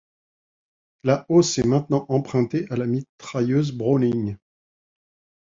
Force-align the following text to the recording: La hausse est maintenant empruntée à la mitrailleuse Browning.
La 1.03 1.27
hausse 1.29 1.59
est 1.59 1.63
maintenant 1.67 2.07
empruntée 2.09 2.65
à 2.71 2.75
la 2.75 2.87
mitrailleuse 2.87 3.71
Browning. 3.71 4.35